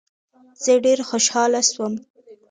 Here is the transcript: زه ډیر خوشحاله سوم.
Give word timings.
زه 0.63 0.73
ډیر 0.85 0.99
خوشحاله 1.09 1.61
سوم. 1.71 1.93